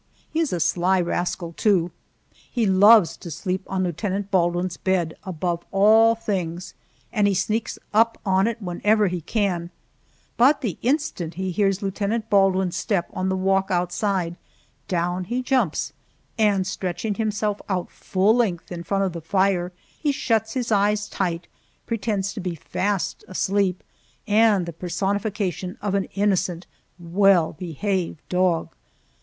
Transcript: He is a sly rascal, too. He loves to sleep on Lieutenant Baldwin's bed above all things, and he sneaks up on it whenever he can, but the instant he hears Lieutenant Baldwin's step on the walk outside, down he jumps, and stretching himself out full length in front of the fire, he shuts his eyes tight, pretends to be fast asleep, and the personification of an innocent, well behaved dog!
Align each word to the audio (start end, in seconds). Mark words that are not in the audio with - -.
He 0.31 0.39
is 0.39 0.51
a 0.51 0.59
sly 0.59 0.99
rascal, 0.99 1.53
too. 1.53 1.91
He 2.31 2.65
loves 2.65 3.15
to 3.17 3.29
sleep 3.29 3.61
on 3.67 3.83
Lieutenant 3.83 4.31
Baldwin's 4.31 4.75
bed 4.77 5.13
above 5.25 5.63
all 5.71 6.15
things, 6.15 6.73
and 7.13 7.27
he 7.27 7.35
sneaks 7.35 7.77
up 7.93 8.17
on 8.25 8.47
it 8.47 8.59
whenever 8.63 9.09
he 9.09 9.21
can, 9.21 9.69
but 10.37 10.61
the 10.61 10.79
instant 10.81 11.35
he 11.35 11.51
hears 11.51 11.83
Lieutenant 11.83 12.31
Baldwin's 12.31 12.75
step 12.75 13.09
on 13.13 13.29
the 13.29 13.35
walk 13.35 13.69
outside, 13.69 14.37
down 14.87 15.25
he 15.25 15.43
jumps, 15.43 15.93
and 16.35 16.65
stretching 16.65 17.13
himself 17.13 17.61
out 17.69 17.91
full 17.91 18.35
length 18.35 18.71
in 18.71 18.81
front 18.81 19.03
of 19.03 19.13
the 19.13 19.21
fire, 19.21 19.71
he 19.99 20.11
shuts 20.11 20.53
his 20.55 20.71
eyes 20.71 21.07
tight, 21.07 21.47
pretends 21.85 22.33
to 22.33 22.39
be 22.39 22.55
fast 22.55 23.23
asleep, 23.27 23.83
and 24.25 24.65
the 24.65 24.73
personification 24.73 25.77
of 25.79 25.93
an 25.93 26.05
innocent, 26.15 26.65
well 26.97 27.53
behaved 27.53 28.27
dog! 28.29 28.73